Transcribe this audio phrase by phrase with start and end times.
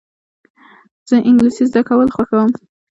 [1.09, 2.49] زه انګلېسي زده کول خوښوم.